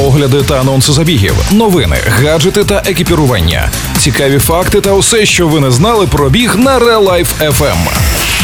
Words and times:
огляди 0.00 0.42
та 0.42 0.60
анонси 0.60 0.92
забігів, 0.92 1.34
новини, 1.52 1.96
гаджети 2.06 2.64
та 2.64 2.82
екіпірування, 2.86 3.70
цікаві 3.98 4.38
факти 4.38 4.80
та 4.80 4.92
усе, 4.92 5.26
що 5.26 5.48
ви 5.48 5.60
не 5.60 5.70
знали 5.70 6.06
про 6.06 6.30
біг 6.30 6.56
на 6.56 6.78
Real 6.78 7.08
Life 7.08 7.50
FM. 7.58 7.76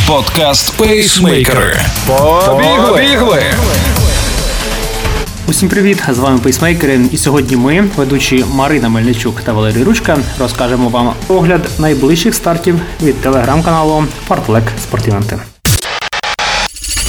Подкаст 0.07 0.77
Пейсмейкери. 0.77 1.81
Побігли! 2.07 3.43
Усім 5.49 5.69
привіт! 5.69 6.03
З 6.13 6.19
вами 6.19 6.39
пейсмейкери. 6.39 7.01
І 7.13 7.17
сьогодні 7.17 7.57
ми, 7.57 7.85
ведучі 7.97 8.45
Марина 8.53 8.89
Мельничук 8.89 9.41
та 9.41 9.53
Валерій 9.53 9.83
Ручка, 9.85 10.19
розкажемо 10.39 10.89
вам 10.89 11.13
огляд 11.29 11.69
найближчих 11.79 12.35
стартів 12.35 12.81
від 13.03 13.21
телеграм-каналу 13.21 14.05
Fartlek 14.29 14.63
Спортиванти. 14.83 15.39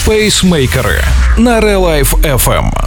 Пейсмейкери 0.06 1.04
на 1.38 1.62
Real 1.62 1.82
Life 1.82 2.38
FM. 2.38 2.87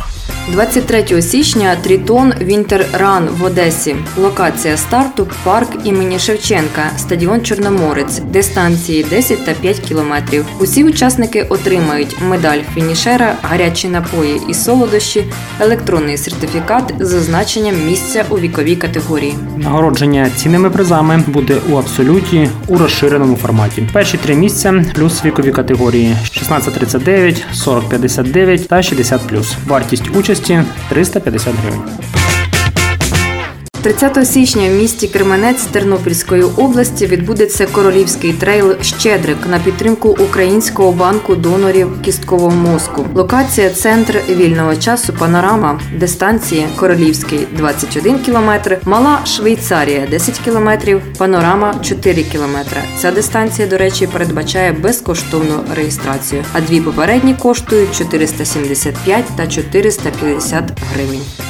23 0.53 1.23
січня 1.23 1.77
Трітон 1.83 2.33
Вінтер 2.41 2.87
Ран 2.93 3.29
в 3.39 3.45
Одесі. 3.45 3.97
Локація 4.17 4.77
старту 4.77 5.29
парк 5.45 5.69
імені 5.85 6.19
Шевченка, 6.19 6.91
стадіон 6.97 7.43
Чорноморець, 7.43 8.19
дистанції 8.19 9.05
10 9.11 9.45
та 9.45 9.53
5 9.53 9.79
кілометрів. 9.79 10.45
Усі 10.61 10.85
учасники 10.85 11.43
отримають 11.43 12.17
медаль 12.29 12.59
фінішера, 12.75 13.35
гарячі 13.43 13.89
напої 13.89 14.41
і 14.49 14.55
солодощі, 14.55 15.25
електронний 15.61 16.19
сертифікат 16.19 16.95
з 17.01 17.09
зазначенням 17.09 17.75
місця 17.87 18.25
у 18.31 18.39
віковій 18.39 18.77
категорії. 18.77 19.35
Нагородження 19.57 20.31
цінними 20.37 20.71
призами 20.71 21.25
буде 21.27 21.57
у 21.71 21.77
абсолюті 21.77 22.49
у 22.67 22.79
розширеному 22.79 23.37
форматі. 23.37 23.89
Перші 23.93 24.17
три 24.17 24.35
місця 24.35 24.85
плюс 24.95 25.25
вікові 25.25 25.53
категорії 25.53 26.17
16-39, 26.51 27.43
40-59 27.55 28.67
та 28.67 28.77
60+. 28.77 29.55
Вартість 29.67 30.17
участі 30.17 30.40
350 30.89 31.55
гривень. 31.63 32.20
30 33.83 34.29
січня 34.29 34.69
в 34.69 34.73
місті 34.73 35.09
Кременець 35.09 35.63
Тернопільської 35.63 36.43
області 36.43 37.07
відбудеться 37.07 37.67
королівський 37.67 38.33
трейл 38.33 38.83
Щедрик 38.83 39.39
на 39.51 39.59
підтримку 39.59 40.09
Українського 40.09 40.93
банку 40.93 41.35
донорів 41.35 42.03
кісткового 42.03 42.51
мозку. 42.51 43.07
Локація 43.15 43.71
центр 43.71 44.21
вільного 44.29 44.77
часу 44.77 45.13
Панорама, 45.13 45.81
дистанції 45.99 46.67
Королівський 46.77 47.47
21 47.57 48.19
км, 48.19 48.51
Мала 48.85 49.27
Швейцарія 49.27 50.07
10 50.11 50.39
км, 50.39 50.71
Панорама 51.19 51.75
4 51.83 52.23
км. 52.23 52.57
Ця 52.99 53.11
дистанція, 53.11 53.69
до 53.69 53.79
речі, 53.79 54.07
передбачає 54.07 54.73
безкоштовну 54.73 55.65
реєстрацію. 55.77 56.45
А 56.53 56.61
дві 56.61 56.81
попередні 56.81 57.35
коштують 57.35 57.95
475 57.99 59.25
та 59.37 59.47
450 59.47 60.65
гривень. 60.95 61.50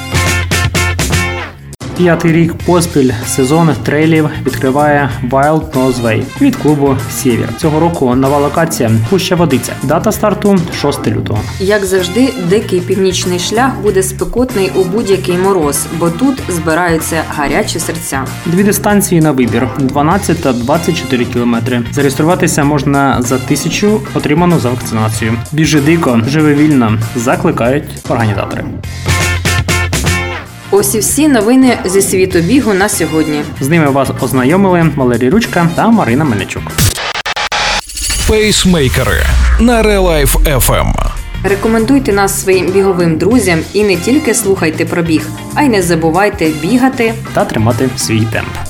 П'ятий 2.01 2.33
рік 2.33 2.55
поспіль 2.55 3.11
сезон 3.27 3.70
трейлів 3.83 4.29
відкриває 4.47 5.11
Wild 5.31 5.70
Nose 5.73 6.03
Way 6.03 6.23
від 6.41 6.57
клубу 6.57 6.97
Сєвєр. 7.11 7.48
Цього 7.59 7.81
року 7.81 8.15
нова 8.15 8.39
локація 8.39 8.91
Пуща 9.11 9.34
Водиця. 9.34 9.73
Дата 9.83 10.12
старту 10.12 10.59
6 10.81 11.07
лютого. 11.07 11.41
Як 11.59 11.84
завжди, 11.84 12.33
дикий 12.48 12.81
північний 12.81 13.39
шлях 13.39 13.81
буде 13.83 14.03
спекотний 14.03 14.70
у 14.75 14.84
будь-який 14.84 15.39
мороз, 15.39 15.87
бо 15.98 16.11
тут 16.11 16.42
збираються 16.48 17.23
гарячі 17.29 17.79
серця. 17.79 18.25
Дві 18.47 18.64
дистанції 18.64 19.20
на 19.20 19.33
вибір 19.33 19.69
12 19.79 20.42
та 20.42 20.53
24 20.53 21.25
кілометри. 21.25 21.83
Зареєструватися 21.92 22.64
можна 22.64 23.23
за 23.23 23.39
тисячу, 23.39 24.01
отриману 24.14 24.59
за 24.59 24.70
вакцинацію. 24.70 25.33
Біжи 25.53 25.81
дико, 25.81 26.20
живи 26.27 26.55
вільно. 26.55 26.98
Закликають 27.17 27.85
організатори. 28.09 28.64
Ось 30.73 30.95
і 30.95 30.98
всі 30.98 31.29
новини 31.29 31.79
зі 31.85 32.03
світу 32.03 32.41
бігу 32.41 32.75
на 32.75 32.89
сьогодні. 32.89 33.42
З 33.61 33.69
ними 33.69 33.91
вас 33.91 34.08
ознайомили 34.20 34.91
Валерій 34.97 35.31
Ручка 35.31 35.69
та 35.75 35.91
Марина 35.91 36.25
Мельничук. 36.25 36.63
Пейсмейкери 38.29 39.23
на 39.61 39.83
Real 39.83 40.03
Life 40.03 40.61
FM. 40.67 40.92
Рекомендуйте 41.45 42.13
нас 42.13 42.42
своїм 42.42 42.67
біговим 42.67 43.19
друзям 43.19 43.59
і 43.73 43.85
не 43.85 43.97
тільки 43.97 44.35
слухайте 44.35 44.85
про 44.85 45.03
біг, 45.03 45.27
а 45.55 45.63
й 45.63 45.69
не 45.69 45.83
забувайте 45.83 46.48
бігати. 46.63 47.14
Та 47.35 47.45
тримати 47.45 47.89
свій 47.97 48.27
темп. 48.33 48.70